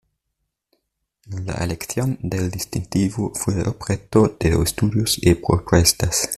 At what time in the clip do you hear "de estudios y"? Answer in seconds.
4.39-5.35